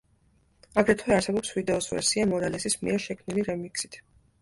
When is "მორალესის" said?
2.35-2.83